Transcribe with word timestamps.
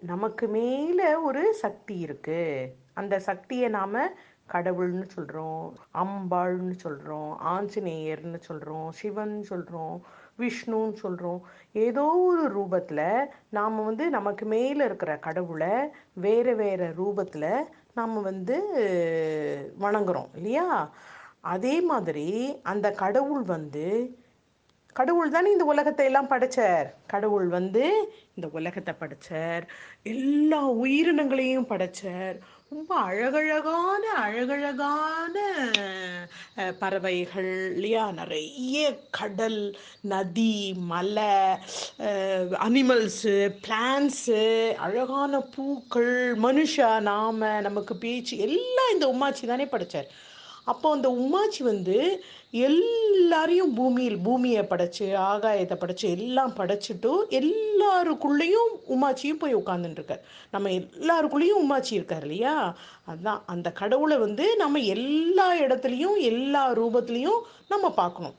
நமக்கு 0.00 0.48
மேலே 0.48 1.14
ஒரு 1.14 1.54
சக்தி 1.54 1.98
இருக்கு. 1.98 2.72
அந்த 2.94 3.18
சக்தியை 3.18 3.68
நாம 3.68 4.08
கடவுள்னு 4.52 5.02
சொல்கிறோம் 5.02 5.74
அம்பாள்னு 5.94 6.70
சொல்கிறோம் 6.70 7.40
ஆஞ்சநேயர்னு 7.46 8.36
சொல்கிறோம் 8.40 8.90
சிவன் 8.92 9.42
சொல்கிறோம் 9.42 10.02
விஷ்ணுன்னு 10.38 10.92
சொல்கிறோம் 10.92 11.42
ஏதோ 11.72 12.02
ஒரு 12.02 12.60
ரூபத்தில் 12.60 13.26
நாம் 13.48 13.84
வந்து 13.84 14.10
நமக்கு 14.10 14.46
மேலே 14.46 14.84
இருக்கிற 14.84 15.16
கடவுளை 15.16 15.68
வேறு 16.12 16.56
வேறு 16.56 16.94
ரூபத்தில் 16.98 17.62
நாம் 17.94 18.22
வந்து 18.22 18.56
வணங்குறோம் 19.80 20.28
இல்லையா? 20.34 20.90
அதே 21.40 21.80
மாதிரி 21.80 22.60
அந்த 22.62 22.90
கடவுள் 22.90 23.42
வந்து 23.42 24.16
கடவுள் 24.98 25.32
தானே 25.34 25.48
இந்த 25.54 25.64
உலகத்தை 25.72 26.04
எல்லாம் 26.08 26.28
படைச்சார். 26.30 26.86
கடவுள் 27.12 27.48
வந்து 27.56 27.84
இந்த 28.36 28.46
உலகத்தை 28.58 28.92
படைச்சார். 29.00 29.64
எல்லா 30.12 30.60
உயிரினங்களையும் 30.82 31.70
படைச்சார். 31.72 32.36
ரொம்ப 32.74 32.92
அழகழகான 33.08 34.04
அழகழகான 34.22 35.36
பறவைகள் 36.80 37.50
இல்லையா? 37.74 38.04
நிறைய 38.20 38.76
கடல் 39.18 39.60
நதி 40.12 40.56
மலை 40.92 41.34
அனிமல்ஸு 42.66 43.36
பிளான்ஸு 43.66 44.42
அழகான 44.86 45.40
பூக்கள் 45.56 46.14
மனுஷா 46.46 46.90
நாம 47.10 47.60
நமக்கு 47.68 47.96
பேச்சு 48.04 48.36
எல்லாம் 48.48 48.94
இந்த 48.94 49.08
உமாச்சி 49.14 49.46
தானே 49.52 49.68
படைச்சார். 49.74 50.10
அப்போ 50.66 50.86
அந்த 50.90 51.08
உமாச்சி 51.24 51.62
வந்து 51.62 51.96
எல்லாரையும் 52.66 53.74
பூமியில் 53.74 54.18
பூமியை 54.18 54.62
படைச்சு 54.62 55.06
ஆகாயத்தை 55.30 55.76
படைச்சு 55.82 56.06
எல்லாம் 56.16 56.54
படைச்சிட்டு 56.56 57.12
எல்லாருக்குள்ளேயும் 57.40 58.70
உமாச்சியும் 58.94 59.40
போய் 59.42 59.58
உட்கார்ந்துட்டு 59.60 60.16
நம்ம 60.54 60.72
எல்லாருக்குள்ளேயும் 60.80 61.62
உமாச்சி 61.64 61.92
இருக்கார் 61.98 62.22
இல்லையா? 62.22 62.56
அதான் 63.12 63.42
அந்த 63.46 63.68
கடவுளை 63.82 64.18
வந்து 64.18 64.46
நம்ம 64.56 64.82
எல்லா 64.96 65.48
இடத்துலையும் 65.64 66.18
எல்லா 66.30 66.64
ரூபத்துலையும் 66.80 67.40
நம்ம 67.68 67.90
பார்க்கணும். 68.02 68.36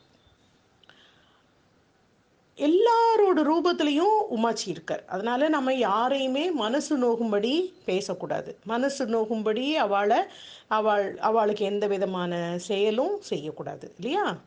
எல்லாரோட 2.58 3.40
ரூபத்திலையும் 3.40 4.16
உமாச்சி 4.36 4.68
இருக்கார். 4.68 5.06
அதனால 5.06 5.50
நம்ம 5.50 5.74
யாரையுமே 5.74 6.52
மனசு 6.52 6.94
நோகும்படி 6.98 7.74
பேசக்கூடாது. 7.86 8.58
மனசு 8.66 9.06
நோகும்படி 9.06 9.74
அவளை 9.76 10.18
அவள் 10.68 11.18
அவளுக்கு 11.20 11.66
எந்த 11.66 11.88
விதமான 11.88 12.58
செயலும் 12.58 13.22
செய்யக்கூடாது 13.22 13.94
இல்லையா? 14.00 14.38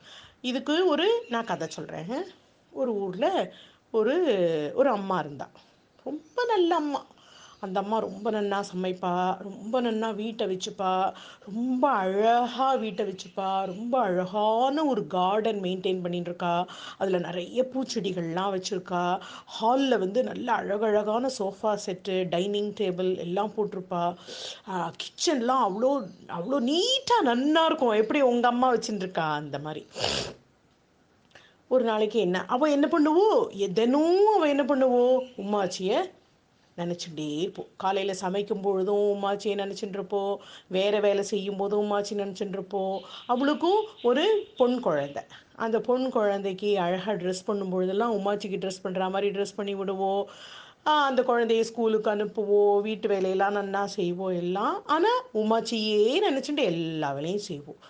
இதுக்கு 0.41 0.87
ஒரு 0.87 1.25
நான் 1.29 1.45
கதை 1.45 1.69
சொல்கிறேன் 1.69 2.25
ஒரு 2.73 2.95
ஊரில் 2.95 3.53
ஒரு 3.91 4.15
ஒரு 4.75 4.91
அம்மா 4.91 5.19
இருந்தா. 5.19 5.49
ரொம்ப 6.05 6.45
நல்ல 6.45 6.75
அம்மா. 6.75 7.07
அந்த 7.61 7.81
அம்மா 7.81 7.99
ரொம்ப 7.99 8.31
நன்னா 8.31 8.63
சமைப்பா 8.75 9.37
ரொம்ப 9.43 9.83
நன்னா 9.83 10.15
வீட்டை 10.15 10.47
வச்சுப்பா 10.47 11.13
ரொம்ப 11.55 11.89
அழகாக 11.89 12.77
வீட்டை 12.77 13.07
வச்சுப்பா 13.07 13.67
ரொம்ப 13.67 14.01
அழகான 14.01 14.85
ஒரு 14.85 15.07
கார்டன் 15.07 15.61
மெயின்டைன் 15.61 16.03
பண்ணிட்டு 16.03 16.29
இருக்கா 16.29 16.67
அதில் 16.99 17.21
நிறைய 17.21 17.67
பூச்செடிகள்லாம் 17.75 18.53
வச்சுருக்கா. 18.53 19.21
ஹாலில் 19.47 19.99
வந்து 19.99 20.23
நல்ல 20.23 20.53
அழகழகான 20.53 21.31
சோஃபா 21.39 21.79
செட்டு 21.87 22.29
டைனிங் 22.29 22.73
டேபிள் 22.73 23.19
எல்லாம் 23.19 23.53
போட்டிருப்பா. 23.57 24.15
கிச்சன்லாம் 24.71 25.69
அவ்வளோ 25.69 26.07
அவ்வளோ 26.29 26.61
நீட்டாக 26.61 27.25
நன்னா 27.25 27.65
இருக்கும். 27.65 27.91
எப்படி 27.91 28.21
உங்கள் 28.21 28.51
அம்மா 28.51 28.75
வச்சுருக்கா 28.75 29.33
அந்த 29.33 29.59
மாதிரி. 29.59 29.87
ஒரு 31.69 31.85
நாளைக்கு 31.85 32.19
என்ன 32.19 32.45
அவள் 32.47 32.71
என்ன 32.71 32.87
பண்ணுவோ? 32.87 33.49
எ- 33.51 34.27
அவள் 34.37 34.49
என்ன 34.49 34.65
பண்ணுவோ? 34.65 35.23
உம்மாச்சியை 35.37 36.19
நினச்சிட்டே 36.83 37.27
இருப்போம். 37.43 37.71
காலையில் 37.83 38.21
சமைக்கும் 38.23 38.65
பொழுதும் 38.67 39.07
உமாச்சியை 39.17 39.55
நினச்சிட்டு 39.63 39.97
இருப்போம் 39.99 40.35
வேறு 40.77 41.01
வேலை 41.07 41.25
செய்யும் 41.33 41.61
போதும் 41.61 41.85
உமாச்சி 41.87 42.15
நினச்சிட்டு 42.23 42.57
இருப்போம் 42.59 42.97
அவளுக்கும் 43.35 43.81
ஒரு 44.11 44.25
பொன் 44.61 44.79
குழந்தை. 44.87 45.23
அந்த 45.67 45.77
பொன் 45.89 46.07
குழந்தைக்கு 46.17 46.71
அழகாக 46.87 47.17
ட்ரெஸ் 47.23 47.47
பண்ணும் 47.51 47.73
பொழுதெல்லாம் 47.75 48.17
உமாச்சிக்கு 48.19 48.61
ட்ரெஸ் 48.63 48.85
பண்ணுற 48.85 49.11
மாதிரி 49.15 49.29
ட்ரெஸ் 49.37 49.59
பண்ணி 49.61 49.75
விடுவோம். 49.81 50.25
அந்த 51.09 51.21
குழந்தைய 51.29 51.63
ஸ்கூலுக்கு 51.71 52.09
அனுப்புவோம். 52.13 52.77
வீட்டு 52.87 53.07
வேலையெல்லாம் 53.13 53.57
நன்னா 53.57 53.83
செய்வோம் 53.97 54.37
எல்லாம். 54.43 54.77
ஆனால் 54.95 55.21
உமாச்சியே 55.43 56.05
நினச்சிட்டு 56.27 56.63
எல்லா 56.73 57.09
வேலையும் 57.17 57.47
செய்வோம். 57.49 57.81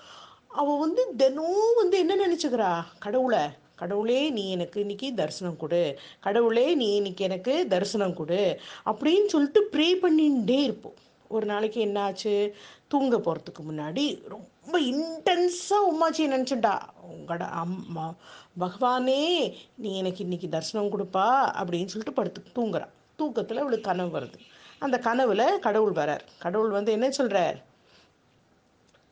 அவள் 0.61 0.81
வந்து 0.85 1.03
தினம் 1.21 1.79
வந்து 1.81 1.97
என்ன 2.03 2.13
நினச்சிக்கிறா? 2.25 2.71
கடவுளை 3.05 3.43
கடவுளே 3.81 4.31
நீ 4.31 4.51
எனக்கு 4.51 4.81
இன்னைக்கு 4.81 5.15
தரிசனம் 5.15 5.57
கொடு. 5.57 5.99
கடவுளே 6.21 6.75
நீ 6.75 6.95
இன்னைக்கு 6.95 7.25
எனக்கு 7.25 7.67
தரிசனம் 7.69 8.15
கொடு. 8.15 8.61
அப்படின்னு 8.87 9.27
சொல்லிட்டு 9.27 9.69
ப்ரே 9.73 9.99
பண்ணிகிட்டே 10.03 10.63
இருப்போம். 10.63 10.95
ஒரு 11.29 11.47
நாளைக்கு 11.47 11.85
என்னாச்சு? 11.87 12.53
தூங்க 12.89 13.17
போகிறதுக்கு 13.17 13.63
முன்னாடி 13.71 14.05
ரொம்ப 14.29 14.81
இன்டென்ஸாக 14.81 15.87
உமாச்சி 15.93 16.21
நினச்சிட்டா. 16.21 16.75
உங்களோட 17.13 17.41
அம்மா 17.41 18.15
பகவானே 18.61 19.55
நீ 19.77 19.97
எனக்கு 19.97 20.23
இன்னைக்கு 20.23 20.49
தரிசனம் 20.49 20.91
கொடுப்பா 20.91 21.27
அப்படின்னு 21.61 21.93
சொல்லிட்டு 21.93 22.13
படுத்து 22.13 22.43
தூங்குறா. 22.55 22.87
தூக்கத்தில் 23.17 23.59
அவளுக்கு 23.59 23.91
கனவு 23.91 24.21
வருது. 24.21 24.39
அந்த 24.79 24.99
கனவில் 24.99 25.59
கடவுள் 25.59 25.93
வரார். 25.93 26.21
கடவுள் 26.39 26.71
வந்து 26.71 26.93
என்ன 26.93 27.11
சொல்கிறார் 27.11 27.69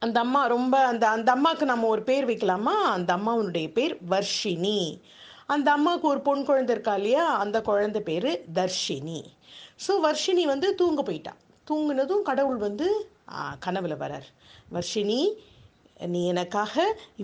அந்த 0.03 0.19
அம்மா 0.25 0.41
ரொம்ப 0.47 0.75
அந்த 0.87 1.05
அந்த 1.09 1.29
அம்மாவுக்கு 1.37 1.67
நம்ம 1.67 1.87
ஒரு 1.95 2.03
பேர் 2.03 2.27
வைக்கலாமா? 2.27 2.75
அந்த 2.97 3.11
அம்மாவுடைய 3.17 3.69
பேர் 3.79 3.95
வர்ஷினி. 4.11 4.81
அந்த 5.55 5.69
அம்மாவுக்கு 5.77 6.07
ஒரு 6.09 6.21
பொன் 6.21 6.45
குழந்தை 6.45 6.73
இருக்கா 6.75 6.95
இல்லையா? 6.95 7.25
அந்த 7.43 7.59
குழந்தை 7.69 8.01
பேர் 8.09 8.31
தர்ஷினி. 8.59 9.21
ஸோ 9.85 9.93
வர்ஷினி 10.07 10.45
வந்து 10.53 10.69
தூங்க 10.81 11.03
போயிட்டா. 11.03 11.33
தூங்கினதும் 11.67 12.25
கடவுள் 12.31 12.59
வந்து 12.67 12.87
கனவுல 13.67 13.95
வரார். 14.05 14.29
வர்ஷினி 14.77 15.21
நீ 16.13 16.21
எனக்காக 16.33 16.75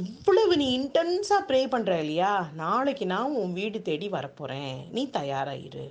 இவ்வளவு 0.00 0.54
நீ 0.62 0.66
இன்டென்ஸாக 0.78 1.46
ப்ரே 1.48 1.60
பண்ணுற 1.74 1.92
இல்லையா? 2.04 2.32
நாளைக்கு 2.62 3.04
நான் 3.12 3.36
உன் 3.42 3.52
வீடு 3.58 3.78
தேடி 3.88 4.08
வரப்போகிறேன் 4.08 4.78
நீ 4.96 5.02
தயாராகிரு 5.18 5.86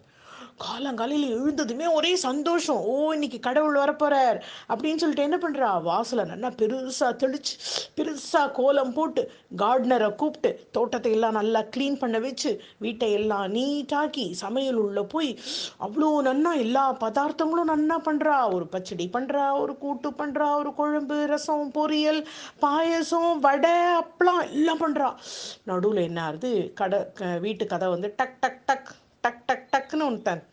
காலங்காலையில் 0.60 1.34
எழுந்ததுமே 1.34 1.94
ஒரே 1.94 2.16
சந்தோஷம். 2.16 2.82
ஓ 2.84 3.12
இன்னைக்கு 3.12 3.40
கடவுள் 3.40 3.78
வரப்போறார். 3.78 4.38
அப்படின்னு 4.70 4.96
சொல்லிட்டு 4.96 5.24
என்ன 5.24 5.38
பண்ணுறா 5.38 5.82
வாசலை 5.82 6.26
நல்லா 6.26 6.48
பெருசாக 6.50 7.12
தெளிச்சு 7.18 7.56
பெருசாக 7.98 8.52
கோலம் 8.52 8.94
போட்டு 8.94 9.22
கார்டனரை 9.58 10.16
கூப்பிட்டு 10.16 10.68
தோட்டத்தை 10.72 11.12
எல்லாம் 11.12 11.34
நல்லா 11.34 11.62
க்ளீன் 11.76 12.00
பண்ண 12.00 12.20
வச்சு 12.20 12.52
வீட்டை 12.78 13.12
எல்லாம் 13.12 13.54
நீட்டாக்கி 13.54 14.32
சமையல் 14.34 14.76
உள்ளே 14.76 15.02
போய் 15.02 15.32
அவ்வளோ 15.80 16.10
நன்னா 16.24 16.58
எல்லா 16.58 16.94
பதார்த்தங்களும் 16.94 17.72
நன்னா 17.74 17.98
பண்ணுறா 18.06 18.54
ஒரு 18.54 18.68
பச்சடி 18.68 19.10
பண்ணுறா 19.14 19.60
ஒரு 19.60 19.78
கூட்டு 19.78 20.12
பண்ணுறா 20.12 20.56
ஒரு 20.56 20.74
குழம்பு 20.74 21.26
ரசம் 21.26 21.72
பொரியல் 21.72 22.22
பாயசம் 22.60 23.40
வடை 23.40 23.76
அப்பளம் 24.02 24.52
எல்லாம் 24.52 24.80
பண்ணுறா 24.80 25.10
நடுவில் 25.64 26.04
என்ன 26.04 26.24
ஆகுது 26.24 26.72
கடை 26.76 27.00
க- 27.14 27.38
வீட்டு 27.38 27.66
கதை 27.66 27.90
வந்து 27.90 28.14
டக் 28.18 28.40
டக் 28.40 28.66
டக் 28.66 28.92
டக் 29.24 29.46
டக். 29.46 29.63
டக்குன்னு 29.94 30.06
ஒன்று 30.06 30.22
தன் 30.22 30.44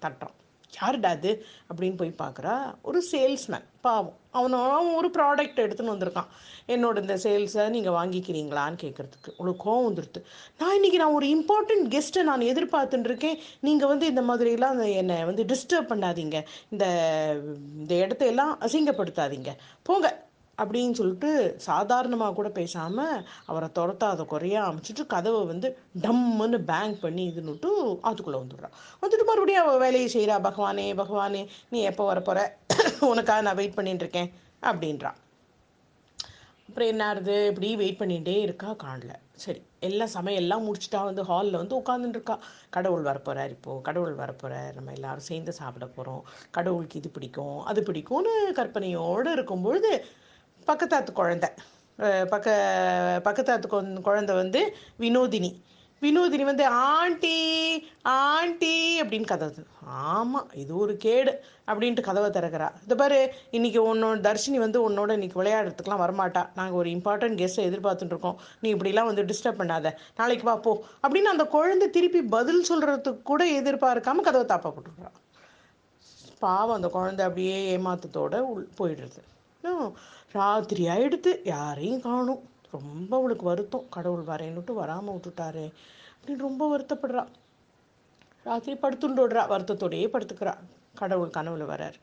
தட்டுறான். 0.00 0.38
யாருடா 0.80 1.08
அது? 1.08 1.44
அப்படின்னு 1.74 1.96
போய் 1.96 2.14
பார்க்குறா 2.18 2.74
ஒரு 2.82 3.04
சேல்ஸ்மேன் 3.12 3.64
பாவம். 3.80 4.16
அவன் 4.30 4.52
அவன் 4.52 4.94
ஒரு 4.94 5.10
ப்ராடக்ட் 5.18 5.58
எடுத்துன்னு 5.58 5.92
வந்திருக்கான். 5.94 6.26
என்னோட 6.66 7.00
இந்த 7.00 7.16
சேல்ஸை 7.16 7.68
நீங்கள் 7.68 7.92
வாங்கிக்கிறீங்களான்னு 7.92 8.78
கேட்குறதுக்கு 8.82 9.30
உங்களுக்கு 9.36 9.70
கோவம் 9.70 9.92
வந்துடுது 9.92 10.24
நான் 10.58 10.74
இன்னைக்கு 10.74 10.98
நான் 10.98 11.12
ஒரு 11.12 11.26
இம்பார்ட்டன்ட் 11.26 11.88
கெஸ்ட்டை 11.88 12.22
நான் 12.22 12.40
எதிர்பார்த்துட்டுருக்கேன் 12.40 13.38
நீங்கள் 13.60 13.88
வந்து 13.88 14.06
இந்த 14.06 14.22
மாதிரிலாம் 14.22 14.70
அந்த 14.74 14.88
என்னை 14.88 15.24
வந்து 15.24 15.44
டிஸ்டர்ப் 15.44 15.90
பண்ணாதீங்க. 15.90 16.44
இந்த 16.70 16.86
இந்த 17.78 17.94
இடத்தையெல்லாம் 17.94 18.60
அசிங்கப்படுத்தாதீங்க. 18.60 19.48
போங்க. 19.82 20.28
அப்படின்னு 20.60 20.90
சொல்லிட்டு 20.90 21.30
சாதாரணமாக 21.60 22.34
கூட 22.34 22.48
பேசாமல் 22.50 23.14
அவரை 23.46 23.68
துரத்தாத 23.78 24.24
குறையாக 24.24 24.70
அமைச்சிட்டு 24.70 25.04
கதவை 25.06 25.46
வந்து 25.46 25.70
டம்முன்னு 26.02 26.60
பேங்க் 26.64 27.00
பண்ணி 27.00 27.24
இதுன்னுட்டு 27.30 27.70
அதுக்குள்ளே 28.02 28.40
வந்துடுறான். 28.40 28.76
வந்துட்டு 29.02 29.24
மறுபடியும் 29.24 29.64
அவள் 29.64 29.78
வேலையை 29.78 30.10
செய்கிறா 30.14 30.36
பகவானே 30.42 30.86
பகவானே 30.94 31.42
நீ 31.68 31.80
எப்போ 31.82 32.04
வரப்போகிற 32.12 32.44
உனக்காக 33.06 33.40
நான் 33.40 33.56
வெயிட் 33.56 33.74
பண்ணிட்டு 33.74 34.06
இருக்கேன் 34.06 34.30
அப்படின்றா 34.62 35.12
அப்புறம் 36.68 36.88
என்ன 36.88 37.04
ஆகுது 37.06 37.34
இப்படி 37.46 37.68
வெயிட் 37.76 38.00
பண்ணிகிட்டே 38.00 38.34
இருக்கா 38.40 38.68
காணல 38.82 39.12
சரி 39.34 39.60
எல்லாம் 39.80 40.12
சமையல்லாம் 40.14 40.64
முடிச்சுட்டா 40.66 41.00
வந்து 41.04 41.22
ஹாலில் 41.22 41.58
வந்து 41.58 41.74
உட்காந்துட்டுருக்கா 41.78 42.36
கடவுள் 42.70 43.02
வரப்போறார் 43.02 43.48
இப்போது 43.48 43.82
கடவுள் 43.82 44.14
வரப்போகிறார் 44.14 44.74
நம்ம 44.74 44.92
எல்லாரும் 44.92 45.26
சேர்ந்து 45.28 45.52
சாப்பிட 45.52 45.86
போகிறோம் 45.86 46.22
கடவுளுக்கு 46.50 46.98
இது 46.98 47.10
பிடிக்கும் 47.10 47.58
அது 47.64 47.82
பிடிக்கும்னு 47.82 48.34
கற்பனையோடு 48.56 49.32
இருக்கும்பொழுது 49.32 49.92
பக்கத்தாத்து 50.68 51.12
குழந்தை. 51.12 51.50
பக்க 52.30 52.48
பக்கத்தாத்து 53.24 54.00
குழந்தை 54.08 54.34
வந்து 54.42 54.60
வினோதினி. 55.00 55.50
வினோதினி 56.02 56.44
வந்து 56.48 56.64
ஆண்டி 56.66 57.38
ஆண்டி 58.02 58.74
அப்படின்னு 59.00 59.26
கதவு 59.30 59.64
ஆமாம் 60.12 60.46
இது 60.62 60.72
ஒரு 60.82 60.92
கேடு 61.04 61.32
அப்படின்ட்டு 61.70 62.06
கதவை 62.06 62.28
திறக்கிறா. 62.36 62.68
இந்த 62.82 62.94
பாரு 63.00 63.18
இன்னைக்கு 63.56 63.80
உன்னோட 63.88 64.18
தர்ஷினி 64.28 64.58
வந்து 64.64 64.78
உன்னோட 64.86 65.10
இன்னைக்கு 65.16 65.40
விளையாடுறதுக்குலாம் 65.42 66.02
வரமாட்டா. 66.04 66.42
நாங்கள் 66.58 66.78
ஒரு 66.80 66.90
இம்பார்ட்டன்ட் 66.90 67.38
கெஸ்ட்டை 67.40 67.66
எதிர்பார்த்துட்டு 67.70 68.14
இருக்கோம். 68.14 68.38
நீ 68.60 68.68
இப்படிலாம் 68.74 69.10
வந்து 69.10 69.26
டிஸ்டர்ப் 69.30 69.60
பண்ணாத. 69.60 69.92
நாளைக்கு 70.16 70.46
வா 70.48 70.54
போ 70.66 70.72
அப்படின்னு 71.08 71.32
அந்த 71.34 71.46
குழந்தை 71.56 71.88
திருப்பி 71.96 72.22
பதில் 72.36 72.64
சொல்கிறதுக்கு 72.70 73.22
கூட 73.32 73.44
எதிர்பார்க்காம 73.60 74.24
கதவை 74.28 74.46
தாப்பா 74.52 74.70
போட்டுருக்குறா. 74.72 75.12
பாவம் 76.46 76.78
அந்த 76.78 76.88
குழந்தை 76.96 77.22
அப்படியே 77.26 77.58
ஏமாத்தத்தோடு 77.76 78.38
உள் 78.52 78.66
போயிடுறது 78.78 79.22
ராத்திரி 80.38 80.82
ஆயிடுத்து 80.94 81.30
யாரையும் 81.44 82.00
காணும். 82.00 82.42
ரொம்ப 82.76 83.10
அவளுக்கு 83.16 83.44
வருத்தம். 83.44 83.88
கடவுள் 83.96 84.30
வரேன்னுட்டு 84.32 84.72
வராமல் 84.72 85.14
விட்டுட்டாரே. 85.14 85.66
அப்படின்னு 86.14 86.46
ரொம்ப 86.48 86.62
வருத்தப்படுறா. 86.72 87.22
ராத்திரி 88.48 88.76
படுத்துண்டோடுறா. 88.82 89.42
வருத்தத்தோடையே 89.54 90.06
படுத்துக்கிறா. 90.14 90.54
கடவுள் 91.00 91.36
கனவுல 91.36 91.66
வரார். 91.72 91.98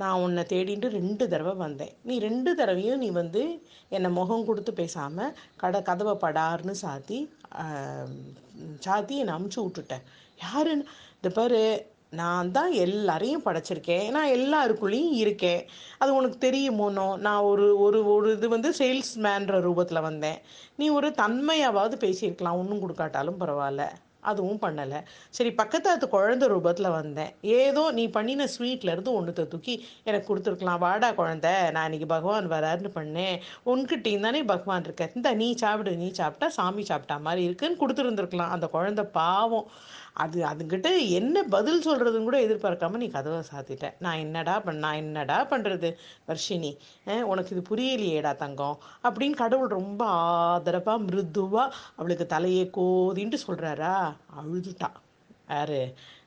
நான் 0.00 0.20
உன்னை 0.24 0.42
தேடிட்டு 0.52 0.86
ரெண்டு 0.98 1.24
தடவை 1.28 1.54
வந்தேன். 1.54 1.92
நீ 2.02 2.14
ரெண்டு 2.18 2.50
தடவையும் 2.54 3.02
நீ 3.04 3.08
வந்து 3.20 3.42
என்னை 3.96 4.10
முகம் 4.10 4.46
கொடுத்து 4.48 4.72
பேசாமல் 4.72 5.34
கடை 5.56 5.80
கதவை 5.82 6.14
படார்னு 6.24 6.74
சாத்தி 6.82 7.18
சாத்தி 8.86 9.14
என்னை 9.22 9.34
அமுச்சு 9.34 9.60
விட்டுட்டேன் 9.66 10.04
யாருன்னு? 10.42 10.86
இந்த 11.16 11.28
பாரு 11.36 11.60
நான் 12.14 12.50
தான் 12.50 12.72
எல்லாரையும் 12.84 13.44
படைச்சிருக்கேன். 13.44 14.06
நான் 14.10 14.32
எல்லாருக்குள்ளேயும் 14.38 15.16
இருக்கேன். 15.22 15.62
அது 15.98 16.14
உனக்கு 16.14 16.38
தெரியுமோனோ 16.46 17.06
நான் 17.18 17.46
ஒரு 17.50 17.66
ஒரு 17.78 18.00
ஒரு 18.14 18.30
இது 18.32 18.48
வந்து 18.48 18.70
சேல்ஸ்மேன்ற 18.78 19.60
ரூபத்தில் 19.68 20.06
வந்தேன். 20.08 20.40
நீ 20.76 20.88
ஒரு 20.88 21.10
தன்மையாவது 21.22 21.96
பேசியிருக்கலாம். 22.06 22.60
ஒன்றும் 22.62 22.82
கொடுக்காட்டாலும் 22.84 23.40
பரவாயில்ல. 23.42 23.84
அதுவும் 24.30 24.60
பண்ணலை. 24.64 25.00
சரி 25.36 25.50
பக்கத்தாத்து 25.60 26.08
குழந்தை 26.16 26.48
ரூபத்தில் 26.54 26.94
வந்தேன். 26.96 27.32
ஏதோ 27.60 27.82
நீ 27.98 28.04
பண்ணின 28.16 28.48
ஸ்வீட்லேருந்து 28.54 29.14
ஒன்றுத்த 29.18 29.48
தூக்கி 29.54 29.74
எனக்கு 30.08 30.28
கொடுத்துருக்கலாம். 30.30 30.82
வாடா 30.86 31.10
குழந்தை 31.20 31.52
நான் 31.76 31.88
இன்னைக்கு 31.88 32.08
பகவான் 32.14 32.52
வராருன்னு 32.56 32.92
பண்ணேன். 32.98 33.36
உன்கிட்டயும் 33.72 34.26
தானே 34.28 34.42
பகவான் 34.52 34.84
இருக்க 34.84 35.10
இந்த 35.14 35.32
நீ 35.42 35.48
சாப்பிடு 35.64 35.96
நீ 36.04 36.10
சாப்பிட்டா 36.20 36.48
சாமி 36.58 36.84
சாப்பிட்டா 36.92 37.18
மாதிரி 37.26 37.42
இருக்குன்னு 37.48 37.82
கொடுத்துருந்துருக்கலாம். 37.82 38.54
அந்த 38.56 38.66
குழந்தை 38.76 39.04
பாவம். 39.20 39.68
அது 40.22 40.38
அதுங்கிட்ட 40.48 40.88
என்ன 41.18 41.36
பதில் 41.54 41.84
சொல்கிறதுன்னு 41.86 42.26
கூட 42.26 42.38
எதிர்பார்க்காம 42.46 42.98
நீ 43.02 43.06
கதவை 43.14 43.40
சாத்திட்ட. 43.52 43.86
நான் 44.04 44.20
என்னடா 44.24 44.54
பண்ண 44.60 44.82
நான் 44.84 45.00
என்னடா 45.04 45.38
பண்ணுறது 45.52 45.88
வர்ஷினி 46.28 46.70
உனக்கு 47.32 47.52
இது 47.56 47.62
புரியலையேடா 47.70 48.32
தங்கம். 48.44 48.76
அப்படின்னு 49.06 49.36
கடவுள் 49.42 49.76
ரொம்ப 49.78 50.04
ஆதரவாக 50.04 51.04
மிருதுவாக 51.06 51.74
அவளுக்கு 51.96 52.26
தலையை 52.26 52.70
கோதின்ட்டு 52.78 53.44
சொல்கிறாரா 53.46 53.94
அழுதுட்டா 54.36 54.90
யாரு 55.50 55.80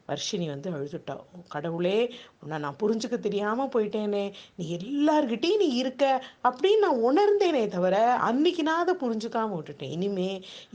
வர்ஷினி 0.09 0.48
வந்து 0.54 0.69
அழுதுட்டா. 0.75 1.15
கடவுளே 1.56 1.98
உன்னை 2.42 2.57
நான் 2.65 2.80
புரிஞ்சுக்க 2.83 3.18
தெரியாமல் 3.25 3.71
போயிட்டேனே. 3.75 4.25
நீ 4.56 4.65
எல்லார்கிட்டையும் 4.77 5.62
நீ 5.63 5.69
இருக்க 5.81 6.04
அப்படின்னு 6.50 6.83
நான் 6.86 7.04
உணர்ந்தேனே 7.09 7.63
தவிர 7.75 7.95
அன்னைக்கு 8.30 8.63
நான் 8.69 8.83
அதை 8.86 8.95
புரிஞ்சுக்காம 9.04 9.56
விட்டுட்டேன். 9.57 9.94
இனிமே 9.98 10.30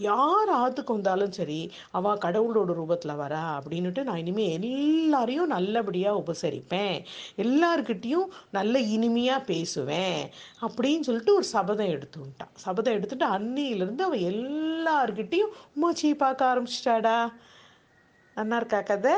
யார் 0.09 0.53
ஆத்துக்கு 0.63 0.97
வந்தாலும் 0.99 1.37
சரி 1.39 1.61
அவ 1.91 2.15
கடவுளோட 2.27 2.71
ரூபத்தில் 2.81 3.21
வரா 3.23 3.45
அப்படின்னுட்டு 3.59 4.03
நான் 4.09 4.23
இனிமே 4.25 4.47
எல்லாரையும் 4.53 5.53
நல்லபடியாக 5.57 6.23
உபசரிப்பேன். 6.23 6.99
எல்லார்கிட்டேயும் 7.45 8.29
நல்ல 8.59 8.79
இனிமையாக 8.97 9.47
பேசுவேன் 9.53 10.21
அப்படின்னு 10.67 11.07
சொல்லிட்டு 11.09 11.35
ஒரு 11.35 11.47
சபதம் 11.55 11.93
எடுத்துட்டான் 11.95 12.53
சபதம் 12.67 12.97
எடுத்துட்டு 12.99 13.27
அன்னியிலேருந்து 13.37 14.05
அவன் 14.09 14.27
எல்லார்கிட்டயும் 14.33 15.55
உமாச்சியை 15.77 16.17
பார்க்க 16.25 16.51
ஆரம்பிச்சிட்டாடா. 16.53 17.17
நல்லா 18.37 18.57
இருக்கா 18.57 18.81
கதை 18.81 19.17